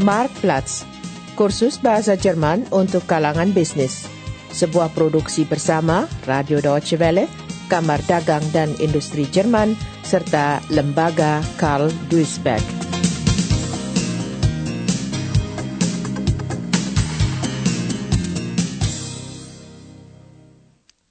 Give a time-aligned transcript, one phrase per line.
[0.00, 0.88] Marktplatz,
[1.36, 4.08] kursus bahasa Jerman untuk kalangan bisnis.
[4.48, 7.28] Sebuah produksi bersama Radio Deutsche Welle,
[7.68, 12.64] Kamar Dagang dan Industri Jerman, serta Lembaga Karl Duisberg.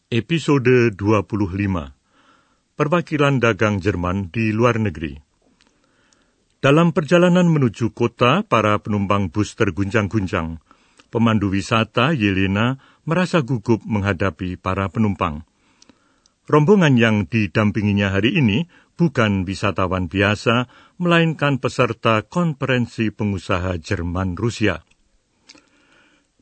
[0.10, 1.94] Episode 25
[2.74, 5.29] Perwakilan Dagang Jerman di Luar Negeri
[6.60, 10.60] dalam perjalanan menuju kota, para penumpang bus terguncang-guncang.
[11.10, 12.78] Pemandu wisata Yelena
[13.08, 15.48] merasa gugup menghadapi para penumpang.
[16.46, 18.70] Rombongan yang didampinginya hari ini
[19.00, 20.68] bukan wisatawan biasa,
[21.00, 24.84] melainkan peserta konferensi pengusaha Jerman-Rusia.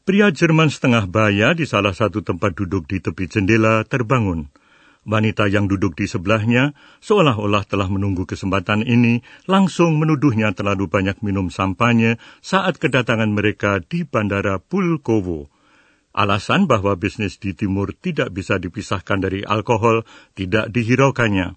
[0.08, 4.47] Pria Jerman setengah baya di salah satu tempat duduk di tepi jendela terbangun.
[5.07, 11.47] Wanita yang duduk di sebelahnya seolah-olah telah menunggu kesempatan ini langsung menuduhnya terlalu banyak minum
[11.47, 15.47] sampahnya saat kedatangan mereka di Bandara Pulkovo.
[16.11, 20.03] Alasan bahwa bisnis di timur tidak bisa dipisahkan dari alkohol
[20.36, 21.55] tidak dihiraukannya.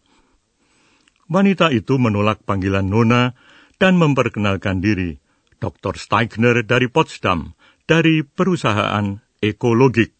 [1.27, 3.35] Wanita itu menolak panggilan Nona
[3.83, 5.19] dan memperkenalkan diri,
[5.59, 5.99] Dr.
[5.99, 10.15] Steigner dari Potsdam, dari perusahaan ekologik.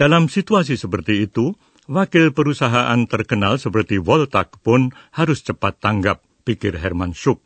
[0.00, 1.52] Dalam situasi seperti itu,
[1.90, 7.42] Wakil perusahaan terkenal seperti Voltak pun harus cepat tanggap, pikir Herman Schuck.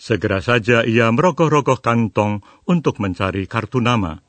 [0.00, 4.24] Segera saja ia merogoh-rogoh kantong untuk mencari kartu nama.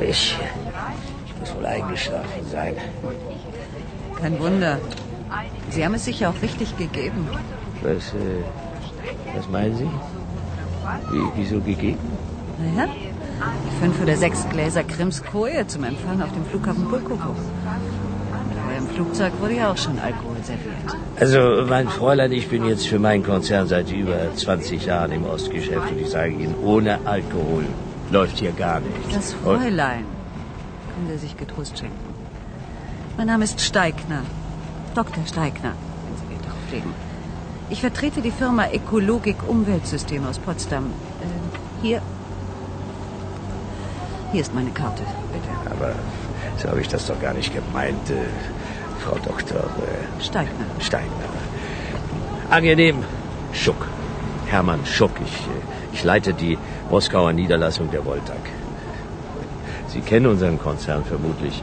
[0.00, 0.40] Ich,
[1.40, 2.76] muss wohl eingeschlafen sein.
[4.20, 4.78] Kein Wunder.
[5.70, 7.28] Sie haben es sicher auch richtig gegeben.
[7.82, 8.42] Was, äh,
[9.36, 9.88] was meinen Sie?
[11.10, 11.98] Wie, wieso gegeben?
[12.58, 12.90] Naja,
[13.80, 17.30] fünf oder sechs Gläser Krimskoje zum Empfang auf dem Flughafen Pulkovo.
[17.30, 20.74] Aber im Flugzeug wurde ja auch schon Alkohol serviert.
[21.18, 25.90] Also, mein Fräulein, ich bin jetzt für meinen Konzern seit über 20 Jahren im Ostgeschäft
[25.90, 27.64] und ich sage Ihnen, ohne Alkohol
[28.10, 29.14] läuft hier gar nichts.
[29.14, 30.04] Das Fräulein
[30.94, 32.09] können Sie sich getrost schenken.
[33.16, 34.22] Mein Name ist Steigner.
[34.94, 35.24] Dr.
[35.26, 35.72] Steigner,
[36.04, 36.94] wenn Sie Wert darauf legen.
[37.68, 40.86] Ich vertrete die Firma Ökologik Umweltsystem aus Potsdam.
[40.86, 42.02] Äh, hier.
[44.32, 45.74] Hier ist meine Karte, bitte.
[45.76, 45.92] Aber
[46.58, 48.14] so habe ich das doch gar nicht gemeint, äh,
[49.00, 49.58] Frau Dr.
[49.58, 50.66] Äh, Steigner.
[50.80, 51.28] Steigner.
[52.50, 53.04] Angenehm,
[53.52, 53.86] Schuck.
[54.46, 55.12] Hermann Schuck.
[55.24, 56.58] Ich, äh, ich leite die
[56.90, 58.40] Moskauer Niederlassung der Voltag.
[59.88, 61.62] Sie kennen unseren Konzern vermutlich.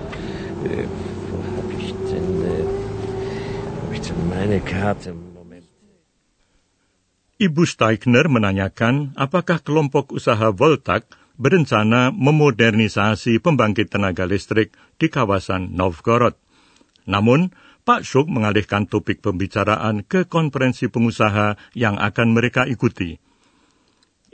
[7.38, 11.06] Ibu Steigner menanyakan apakah kelompok usaha Voltak
[11.38, 16.34] berencana memodernisasi pembangkit tenaga listrik di kawasan Novgorod.
[17.06, 17.54] Namun,
[17.88, 23.16] Pak Suk mengalihkan topik pembicaraan ke konferensi pengusaha yang akan mereka ikuti.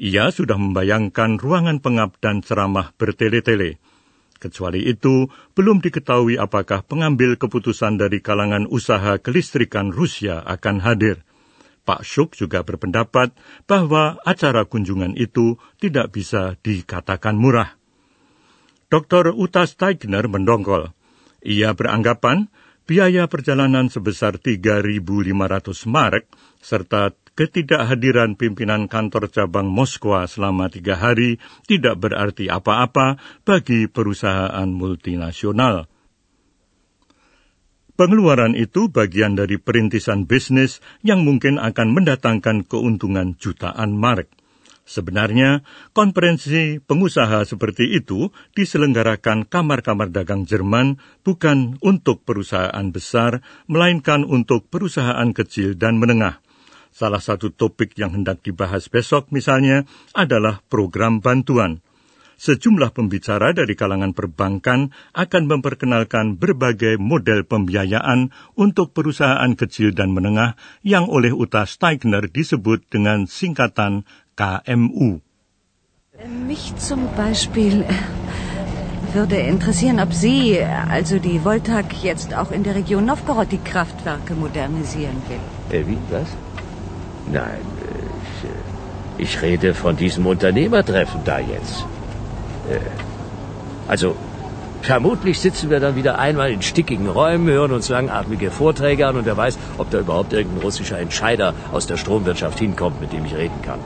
[0.01, 3.77] Ia sudah membayangkan ruangan pengap dan ceramah bertele-tele.
[4.43, 11.23] Kecuali itu, belum diketahui apakah pengambil keputusan dari kalangan usaha kelistrikan Rusia akan hadir.
[11.87, 13.31] Pak Suk juga berpendapat
[13.63, 17.79] bahwa acara kunjungan itu tidak bisa dikatakan murah.
[18.91, 19.31] Dr.
[19.31, 20.91] Uta Steigner mendongkol.
[21.39, 22.51] Ia beranggapan
[22.83, 24.91] biaya perjalanan sebesar 3.500
[25.87, 26.27] mark
[26.59, 35.89] serta ketidakhadiran pimpinan kantor cabang Moskwa selama tiga hari tidak berarti apa-apa bagi perusahaan multinasional.
[37.93, 44.33] Pengeluaran itu bagian dari perintisan bisnis yang mungkin akan mendatangkan keuntungan jutaan mark.
[44.83, 45.63] Sebenarnya,
[45.95, 53.39] konferensi pengusaha seperti itu diselenggarakan kamar-kamar dagang Jerman bukan untuk perusahaan besar,
[53.71, 56.43] melainkan untuk perusahaan kecil dan menengah.
[56.93, 61.81] Salah satu topik yang hendak dibahas besok misalnya adalah program bantuan.
[62.37, 70.53] Sejumlah pembicara dari kalangan perbankan akan memperkenalkan berbagai model pembiayaan untuk perusahaan kecil dan menengah
[70.85, 74.05] yang oleh Uta Steigner disebut dengan singkatan
[74.37, 75.17] KMU.
[76.45, 77.97] Mich zum Beispiel äh,
[79.17, 84.37] würde interessieren, ob Sie, also die Voltag, jetzt auch in der Region Novgorod die Kraftwerke
[84.37, 85.41] modernisieren will.
[85.73, 86.29] Äh, wie, was?
[87.31, 87.61] Nein,
[88.21, 91.85] ich, äh, ich rede von diesem Unternehmertreffen da jetzt.
[92.69, 92.79] Äh,
[93.87, 94.15] also,
[94.81, 99.25] vermutlich sitzen wir dann wieder einmal in stickigen Räumen, hören uns langatmige Vorträge an und
[99.25, 103.35] wer weiß, ob da überhaupt irgendein russischer Entscheider aus der Stromwirtschaft hinkommt, mit dem ich
[103.35, 103.79] reden kann.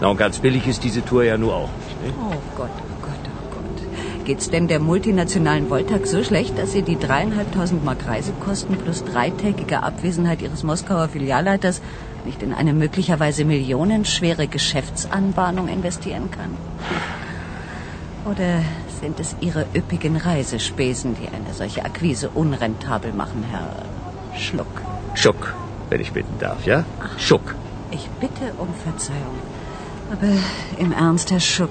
[0.00, 2.02] Na, und ganz billig ist diese Tour ja nur auch nicht.
[2.02, 2.12] Ne?
[2.18, 4.06] Oh Gott, oh Gott, oh Gott.
[4.26, 9.84] Geht's denn der multinationalen Voltag so schlecht, dass sie die dreieinhalbtausend Mark Reisekosten plus dreitägige
[9.84, 11.80] Abwesenheit ihres Moskauer Filialleiters
[12.24, 16.50] nicht in eine möglicherweise millionenschwere Geschäftsanbahnung investieren kann?
[18.28, 18.62] Oder
[19.00, 23.70] sind es Ihre üppigen Reisespesen, die eine solche Akquise unrentabel machen, Herr
[24.36, 24.82] Schluck?
[25.14, 25.54] Schuck,
[25.88, 26.84] wenn ich bitten darf, ja?
[27.16, 27.54] Schuck.
[27.92, 29.38] Ich bitte um Verzeihung.
[30.10, 30.32] Aber
[30.82, 31.70] im Ernst, Herr Schuck.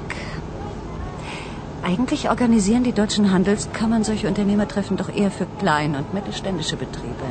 [1.86, 7.28] Eigentlich organisieren die deutschen Handelskammern solche Unternehmertreffen doch eher für kleine und mittelständische Betriebe.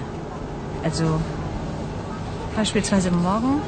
[0.84, 1.18] Also
[2.54, 3.60] beispielsweise morgen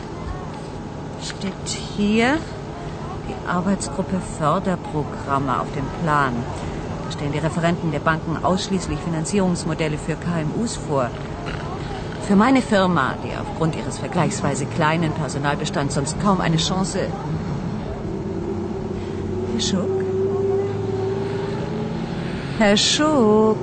[1.24, 1.52] steht
[1.96, 2.38] hier
[3.28, 6.34] die Arbeitsgruppe Förderprogramme auf dem Plan.
[7.06, 11.10] Da stellen die Referenten der Banken ausschließlich Finanzierungsmodelle für KMUs vor.
[12.28, 17.08] Für meine Firma, die aufgrund ihres vergleichsweise kleinen Personalbestands sonst kaum eine Chance.
[19.52, 20.05] Herr Schuck?
[22.56, 23.60] Schuck?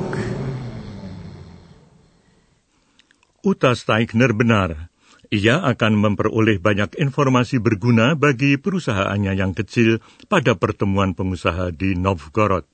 [3.41, 4.93] Uta Steigner benar.
[5.33, 9.97] Ia akan memperoleh banyak informasi berguna bagi perusahaannya yang kecil
[10.29, 12.69] pada pertemuan pengusaha di Novgorod.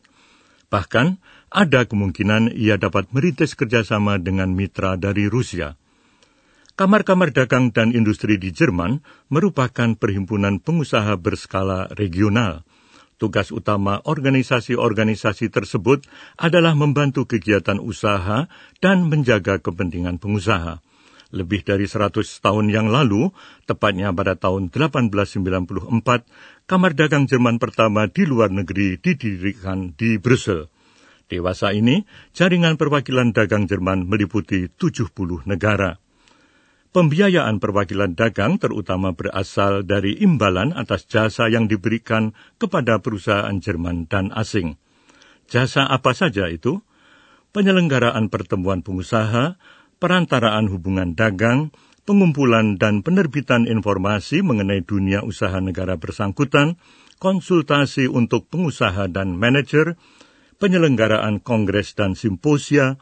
[0.68, 1.07] Bahkan,
[1.56, 5.80] ada kemungkinan ia dapat merintis kerjasama dengan mitra dari Rusia.
[6.75, 9.00] Kamar-kamar dagang dan industri di Jerman
[9.31, 12.68] merupakan perhimpunan pengusaha berskala regional.
[13.19, 16.07] Tugas utama organisasi-organisasi tersebut
[16.39, 18.48] adalah membantu kegiatan usaha
[18.80, 20.80] dan menjaga kepentingan pengusaha
[21.30, 23.30] lebih dari 100 tahun yang lalu,
[23.69, 26.25] tepatnya pada tahun 1894,
[26.66, 30.69] Kamar Dagang Jerman pertama di luar negeri didirikan di Brussel.
[31.30, 32.01] Dewasa ini,
[32.33, 36.01] jaringan perwakilan dagang Jerman meliputi 70 negara.
[36.90, 44.34] Pembiayaan perwakilan dagang terutama berasal dari imbalan atas jasa yang diberikan kepada perusahaan Jerman dan
[44.34, 44.74] asing.
[45.46, 46.82] Jasa apa saja itu?
[47.54, 49.62] Penyelenggaraan pertemuan pengusaha,
[50.02, 51.70] perantaraan hubungan dagang,
[52.10, 56.82] pengumpulan dan penerbitan informasi mengenai dunia usaha negara bersangkutan,
[57.22, 59.94] konsultasi untuk pengusaha dan manajer,
[60.58, 62.98] penyelenggaraan kongres dan simposia,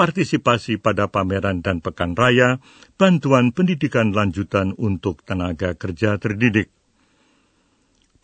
[0.00, 2.56] partisipasi pada pameran dan pekan raya,
[2.96, 6.72] bantuan pendidikan lanjutan untuk tenaga kerja terdidik.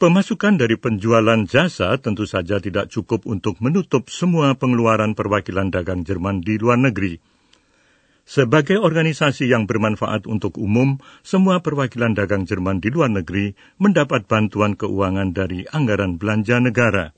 [0.01, 6.41] Pemasukan dari penjualan jasa tentu saja tidak cukup untuk menutup semua pengeluaran perwakilan dagang Jerman
[6.41, 7.21] di luar negeri.
[8.25, 14.81] Sebagai organisasi yang bermanfaat untuk umum, semua perwakilan dagang Jerman di luar negeri mendapat bantuan
[14.81, 17.13] keuangan dari anggaran belanja negara.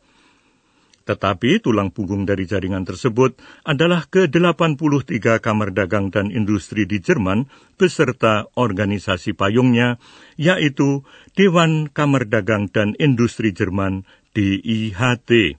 [1.08, 7.48] Tetapi tulang punggung dari jaringan tersebut adalah ke-83 kamar dagang dan industri di Jerman
[7.80, 9.96] beserta organisasi payungnya,
[10.36, 14.04] yaitu Dewan Kamar Dagang dan Industri Jerman
[14.36, 15.56] DIHT.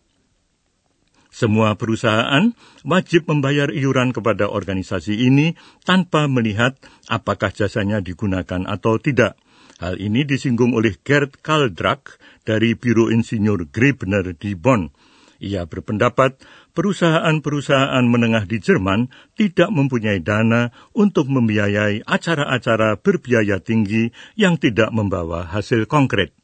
[1.34, 2.54] Semua perusahaan
[2.86, 6.78] wajib membayar iuran kepada organisasi ini tanpa melihat
[7.10, 9.34] apakah jasanya digunakan atau tidak.
[9.82, 15.09] Hal ini disinggung oleh Gerd Kaldrak dari Biro Insinyur Grebner di Bonn.
[15.40, 16.44] Ia berpendapat
[16.76, 19.08] perusahaan-perusahaan menengah di Jerman
[19.40, 26.36] tidak mempunyai dana untuk membiayai acara-acara berbiaya tinggi yang tidak membawa hasil konkret.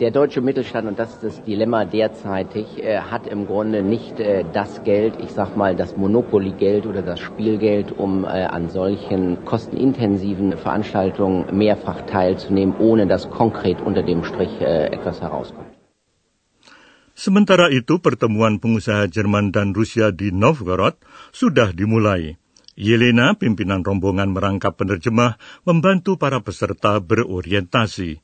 [0.00, 4.44] Der deutsche Mittelstand, und das ist das Dilemma derzeitig, äh, hat im Grunde nicht äh,
[4.52, 10.56] das Geld, ich sag mal das Monopoly-Geld oder das Spielgeld, um äh, an solchen kostenintensiven
[10.56, 15.73] Veranstaltungen mehrfach teilzunehmen, ohne dass konkret unter dem Strich äh, etwas herauskommt.
[17.14, 20.98] Sementara itu, pertemuan pengusaha Jerman dan Rusia di Novgorod
[21.30, 22.34] sudah dimulai.
[22.74, 28.18] Yelena, pimpinan rombongan merangkap penerjemah, membantu para peserta berorientasi.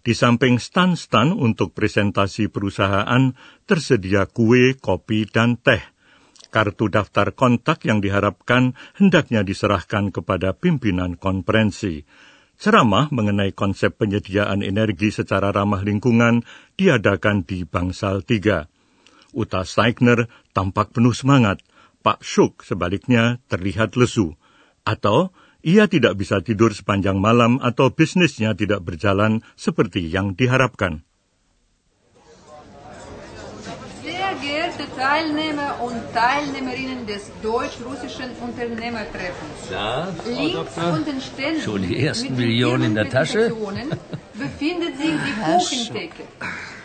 [0.00, 3.36] Di samping stan-stan untuk presentasi perusahaan,
[3.68, 5.84] tersedia kue, kopi, dan teh.
[6.48, 12.08] Kartu daftar kontak yang diharapkan hendaknya diserahkan kepada pimpinan konferensi.
[12.60, 16.44] Ceramah mengenai konsep penyediaan energi secara ramah lingkungan
[16.76, 19.32] diadakan di Bangsal 3.
[19.32, 21.64] Uta Steigner tampak penuh semangat.
[22.04, 24.36] Pak Shuk sebaliknya terlihat lesu.
[24.84, 25.32] Atau
[25.64, 31.00] ia tidak bisa tidur sepanjang malam atau bisnisnya tidak berjalan seperti yang diharapkan.
[34.80, 39.68] Sehr geehrte Teilnehmer und Teilnehmerinnen des deutsch-russischen Unternehmertreffens.
[39.70, 43.52] Na, Frau Links unten Ständen Schon die ersten Millionen in der Tasche?
[44.34, 46.22] Befindet sich die Kuchentheke.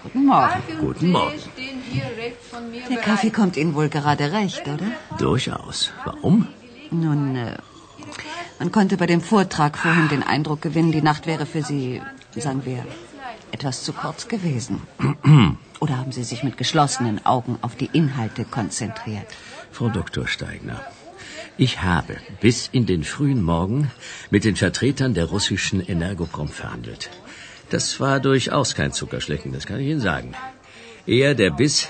[0.04, 0.62] Guten Morgen.
[0.80, 1.40] Guten Morgen.
[1.40, 3.04] stehen hier rechts von mir Der bereit.
[3.06, 4.92] Kaffee kommt Ihnen wohl gerade recht, oder?
[5.18, 5.92] Durchaus.
[6.04, 6.48] Warum?
[6.92, 7.58] Nun, äh,
[8.60, 12.02] man konnte bei dem Vortrag vorhin den Eindruck gewinnen, die Nacht wäre für Sie,
[12.36, 12.86] sagen wir,
[13.55, 14.81] etwas zu kurz gewesen.
[15.83, 19.27] Oder haben Sie sich mit geschlossenen Augen auf die Inhalte konzentriert?
[19.77, 20.27] Frau Dr.
[20.33, 20.79] Steigner,
[21.65, 23.79] ich habe bis in den frühen Morgen
[24.29, 27.09] mit den Vertretern der russischen Energoprom verhandelt.
[27.69, 30.33] Das war durchaus kein Zuckerschlecken, das kann ich Ihnen sagen.
[31.17, 31.88] Eher der Biss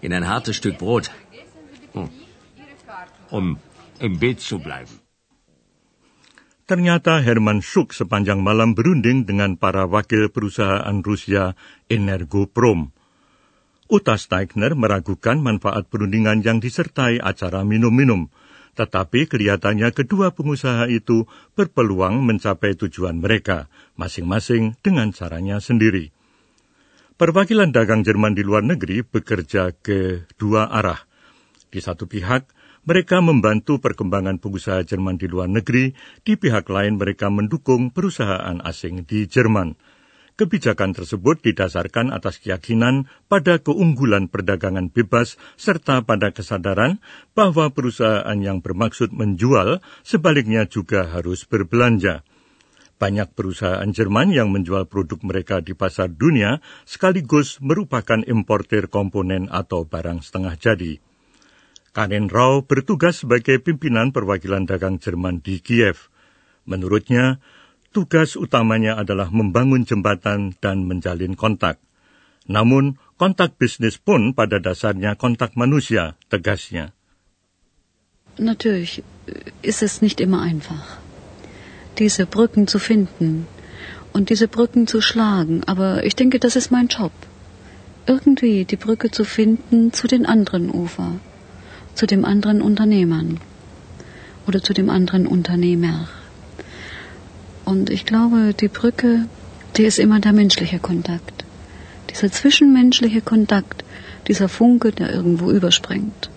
[0.00, 1.10] in ein hartes Stück Brot.
[1.92, 2.08] Hm.
[3.30, 3.58] Um
[3.98, 5.03] im Bild zu bleiben.
[6.64, 11.52] Ternyata Herman Schuck sepanjang malam berunding dengan para wakil perusahaan Rusia
[11.92, 12.88] Energoprom.
[13.92, 18.32] Uta Steigner meragukan manfaat perundingan yang disertai acara minum-minum,
[18.80, 23.68] tetapi kelihatannya kedua pengusaha itu berpeluang mencapai tujuan mereka,
[24.00, 26.16] masing-masing dengan caranya sendiri.
[27.20, 31.04] Perwakilan dagang Jerman di luar negeri bekerja ke dua arah.
[31.68, 32.48] Di satu pihak,
[32.84, 39.08] mereka membantu perkembangan pengusaha Jerman di luar negeri, di pihak lain mereka mendukung perusahaan asing
[39.08, 39.76] di Jerman.
[40.34, 46.98] Kebijakan tersebut didasarkan atas keyakinan pada keunggulan perdagangan bebas serta pada kesadaran
[47.38, 52.26] bahwa perusahaan yang bermaksud menjual sebaliknya juga harus berbelanja.
[52.98, 59.86] Banyak perusahaan Jerman yang menjual produk mereka di pasar dunia sekaligus merupakan importer komponen atau
[59.86, 61.13] barang setengah jadi.
[61.94, 66.10] Karin Rau bertugas sebagai pimpinan perwakilan dagang Jerman di Kiev.
[66.66, 67.38] Menurutnya,
[67.94, 71.78] tugas utamanya adalah membangun jembatan dan menjalin kontak.
[72.50, 76.90] Namun, kontak bisnis pun pada dasarnya kontak manusia, tegasnya.
[78.42, 79.06] Natürlich
[79.62, 80.98] ist es nicht immer einfach,
[82.02, 83.46] diese Brücken zu finden
[84.10, 87.14] und diese Brücken zu schlagen, aber ich denke, das ist mein Job.
[88.10, 91.22] Irgendwie die Brücke zu finden zu den anderen Ufern
[91.94, 93.40] zu dem anderen Unternehmern
[94.46, 96.08] oder zu dem anderen Unternehmer.
[97.64, 99.26] Und ich glaube, die Brücke,
[99.76, 101.44] die ist immer der menschliche Kontakt.
[102.10, 103.84] Dieser zwischenmenschliche Kontakt,
[104.28, 106.30] dieser Funke, der irgendwo überspringt.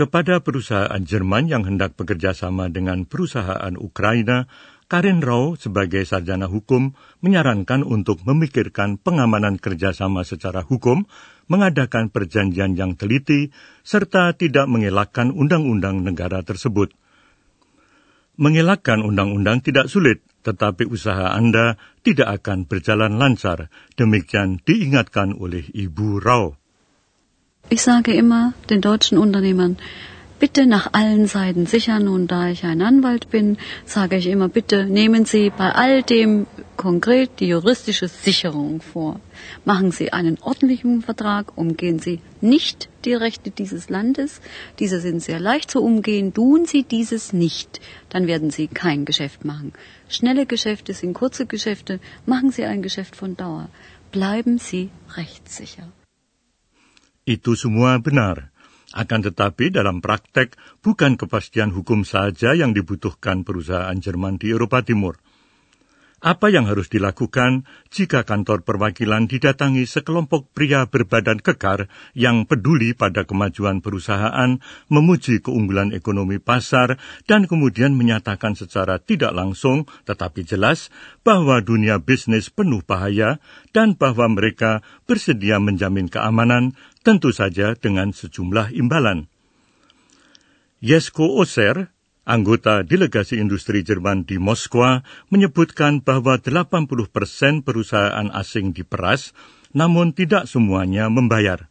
[0.00, 4.48] Kepada perusahaan Jerman yang hendak bekerja sama dengan perusahaan Ukraina,
[4.90, 11.06] Karin Rau sebagai sarjana hukum menyarankan untuk memikirkan pengamanan kerjasama secara hukum,
[11.46, 13.54] mengadakan perjanjian yang teliti,
[13.86, 16.90] serta tidak mengelakkan undang-undang negara tersebut.
[18.34, 23.70] Mengelakkan undang-undang tidak sulit, tetapi usaha Anda tidak akan berjalan lancar.
[23.94, 26.58] Demikian diingatkan oleh Ibu Rau.
[27.70, 29.78] Ich sage immer den deutschen Unternehmern,
[30.40, 32.08] bitte nach allen Seiten sichern.
[32.08, 36.46] Und da ich ein Anwalt bin, sage ich immer, bitte nehmen Sie bei all dem
[36.76, 39.20] konkret die juristische Sicherung vor.
[39.64, 44.40] Machen Sie einen ordentlichen Vertrag, umgehen Sie nicht die Rechte dieses Landes.
[44.80, 46.32] Diese sind sehr leicht zu umgehen.
[46.32, 49.72] Tun Sie dieses nicht, dann werden Sie kein Geschäft machen.
[50.08, 52.00] Schnelle Geschäfte sind kurze Geschäfte.
[52.26, 53.68] Machen Sie ein Geschäft von Dauer.
[54.10, 55.88] Bleiben Sie rechtssicher.
[57.24, 58.50] Itu semua benar.
[58.90, 65.22] Akan tetapi dalam praktek bukan kepastian hukum saja yang dibutuhkan perusahaan Jerman di Eropa Timur.
[66.20, 73.24] Apa yang harus dilakukan jika kantor perwakilan didatangi sekelompok pria berbadan kekar yang peduli pada
[73.24, 74.60] kemajuan perusahaan,
[74.92, 80.92] memuji keunggulan ekonomi pasar, dan kemudian menyatakan secara tidak langsung tetapi jelas
[81.24, 83.40] bahwa dunia bisnis penuh bahaya
[83.72, 89.28] dan bahwa mereka bersedia menjamin keamanan, tentu saja dengan sejumlah imbalan.
[90.80, 91.92] Jesko Oser,
[92.30, 95.02] Anggota delegasi industri Jerman di Moskwa
[95.34, 99.34] menyebutkan bahwa 80 persen perusahaan asing diperas,
[99.74, 101.66] namun tidak semuanya membayar.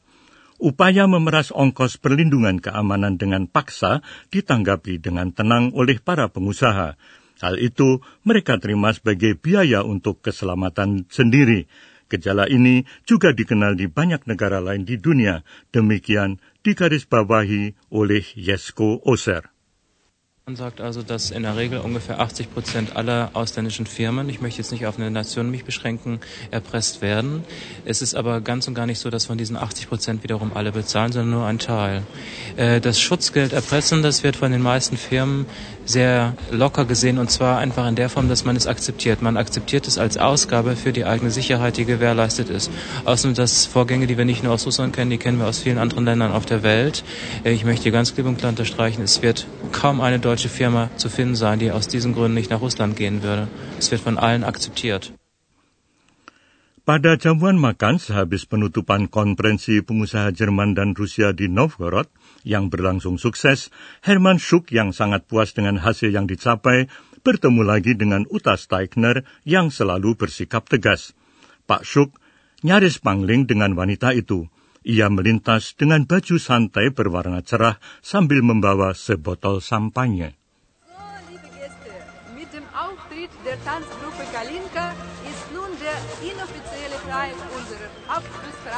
[0.59, 4.03] Upaya memeras ongkos perlindungan keamanan dengan paksa
[4.35, 6.99] ditanggapi dengan tenang oleh para pengusaha.
[7.39, 11.71] Hal itu mereka terima sebagai biaya untuk keselamatan sendiri.
[12.09, 15.45] Gejala ini juga dikenal di banyak negara lain di dunia.
[15.69, 19.53] Demikian digarisbawahi oleh Jesko Oser.
[20.49, 24.57] Man sagt also, dass in der Regel ungefähr 80 Prozent aller ausländischen Firmen, ich möchte
[24.57, 27.43] jetzt nicht auf eine Nation mich beschränken, erpresst werden.
[27.85, 30.71] Es ist aber ganz und gar nicht so, dass von diesen 80 Prozent wiederum alle
[30.71, 32.01] bezahlen, sondern nur ein Teil.
[32.57, 35.45] Äh, das Schutzgeld erpressen, das wird von den meisten Firmen
[35.89, 39.21] sehr locker gesehen und zwar einfach in der Form, dass man es akzeptiert.
[39.21, 42.71] Man akzeptiert es als Ausgabe für die eigene Sicherheit, die gewährleistet ist.
[43.05, 45.79] Außerdem das Vorgänge, die wir nicht nur aus Russland kennen, die kennen wir aus vielen
[45.79, 47.03] anderen Ländern auf der Welt.
[47.43, 51.09] Äh, ich möchte ganz klipp und klar unterstreichen, es wird kaum eine deutsche Firma zu
[51.09, 53.47] finden sein, die aus diesen Gründen nicht nach Russland gehen würde.
[53.79, 55.11] Es wird von allen akzeptiert.
[56.89, 62.09] Pada jamuan makan sehabis penutupan konferensi pengusaha Jerman dan Rusia di Novgorod
[62.47, 63.71] yang berlangsung sukses,
[64.03, 66.87] Herman Schuck yang sangat puas dengan hasil yang dicapai
[67.21, 71.11] bertemu lagi dengan Uta Steigner yang selalu bersikap tegas.
[71.67, 72.15] Pak Shuk
[72.63, 74.47] nyaris pangling dengan wanita itu.
[74.87, 79.59] Ia melintas dengan baju santai berwarna cerah sambil membawa sebotol
[82.79, 83.57] Auftritt der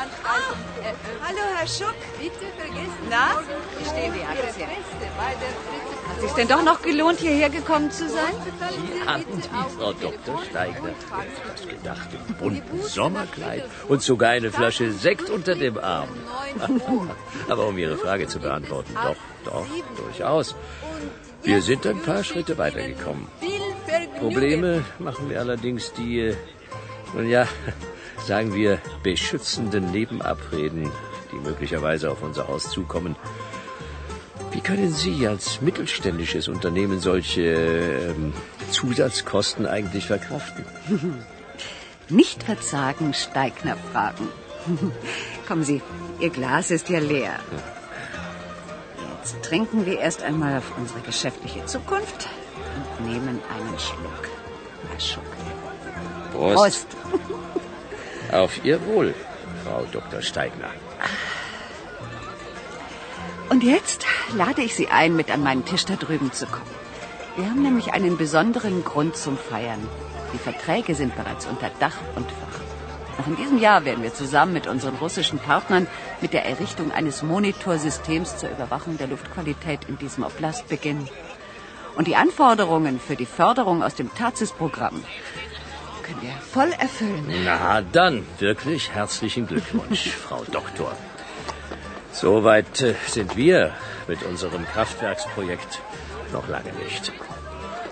[0.01, 0.95] eröffnet.
[1.25, 1.95] Hallo, Herr Schuck.
[2.19, 3.39] Bitte vergessen Na,
[3.77, 4.69] Sie morgen wie die Rezeption.
[6.09, 8.33] Hat sich denn doch noch gelohnt, hierher gekommen zu sein?
[8.43, 10.43] Sie Sie, auch Frau die Dr.
[10.49, 11.71] Steigner, das Faxnummer.
[11.77, 16.09] gedacht, im bunten Sommerkleid und sogar eine Flasche Sekt unter dem Arm.
[17.49, 19.15] Aber um Ihre Frage zu beantworten, doch,
[19.45, 19.67] doch,
[19.97, 20.55] durchaus.
[21.43, 23.27] Wir sind ein paar Schritte weitergekommen.
[24.19, 26.35] Probleme machen wir allerdings die, äh,
[27.13, 27.47] nun ja,
[28.25, 30.91] sagen wir, beschützenden Nebenabreden,
[31.31, 33.15] die möglicherweise auf unser Haus zukommen.
[34.51, 38.33] Wie können Sie als mittelständisches Unternehmen solche ähm,
[38.69, 40.65] Zusatzkosten eigentlich verkraften?
[42.09, 44.27] Nicht verzagen, Steigner fragen.
[45.47, 45.81] Kommen Sie,
[46.19, 47.39] Ihr Glas ist ja leer.
[49.17, 52.27] Jetzt trinken wir erst einmal auf unsere geschäftliche Zukunft
[52.99, 54.29] und nehmen einen Schluck.
[54.89, 55.23] Herr Schuck.
[56.33, 56.87] Prost.
[58.31, 59.13] Auf Ihr Wohl,
[59.65, 60.21] Frau Dr.
[60.21, 60.69] Steigner.
[63.49, 66.71] Und jetzt lade ich Sie ein, mit an meinen Tisch da drüben zu kommen.
[67.35, 69.85] Wir haben nämlich einen besonderen Grund zum Feiern.
[70.33, 73.17] Die Verträge sind bereits unter Dach und Fach.
[73.17, 75.87] Noch in diesem Jahr werden wir zusammen mit unseren russischen Partnern
[76.21, 81.09] mit der Errichtung eines Monitorsystems zur Überwachung der Luftqualität in diesem Oblast beginnen.
[81.97, 85.03] Und die Anforderungen für die Förderung aus dem TAZIS-Programm
[86.11, 87.25] können wir voll erfüllen.
[87.45, 90.95] Na dann, wirklich herzlichen Glückwunsch, Frau Doktor.
[92.11, 93.73] Soweit äh, sind wir
[94.07, 95.81] mit unserem Kraftwerksprojekt
[96.33, 97.11] noch lange nicht.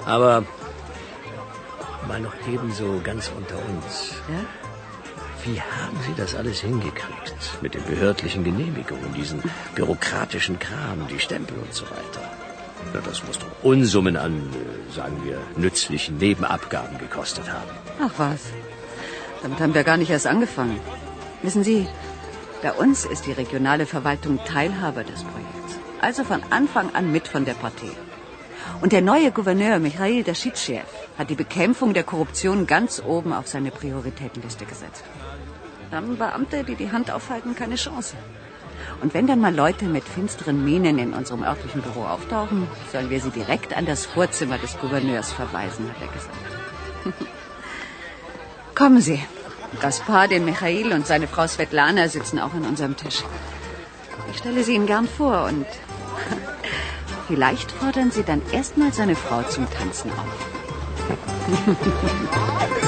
[0.06, 0.44] Aber
[2.08, 4.16] mal noch ebenso ganz unter uns.
[4.28, 4.46] Ja?
[5.46, 7.62] Wie haben Sie das alles hingekriegt?
[7.62, 9.42] Mit den behördlichen Genehmigungen, diesen
[9.76, 12.39] bürokratischen Kram, die Stempel und so weiter.
[12.94, 17.72] Das muss doch Unsummen an, äh, sagen wir, nützlichen Nebenabgaben gekostet haben.
[18.02, 18.42] Ach was.
[19.44, 20.80] Damit haben wir gar nicht erst angefangen.
[21.44, 21.88] Wissen Sie,
[22.62, 25.78] bei uns ist die regionale Verwaltung Teilhaber des Projekts.
[26.02, 27.96] Also von Anfang an mit von der Partie.
[28.82, 30.82] Und der neue Gouverneur Michail Daschitschew
[31.18, 35.04] hat die Bekämpfung der Korruption ganz oben auf seine Prioritätenliste gesetzt.
[35.92, 38.16] Da haben Beamte, die die Hand aufhalten, keine Chance.
[39.02, 43.22] Und wenn dann mal Leute mit finsteren Mienen in unserem örtlichen Büro auftauchen, sollen wir
[43.22, 46.38] sie direkt an das Vorzimmer des Gouverneurs verweisen, hat er gesagt.
[48.76, 49.24] Kommen Sie.
[49.80, 53.24] Gaspar, den Michail und seine Frau Svetlana sitzen auch an unserem Tisch.
[54.32, 55.66] Ich stelle sie Ihnen gern vor und
[57.28, 60.50] vielleicht fordern Sie dann erstmal seine Frau zum Tanzen auf.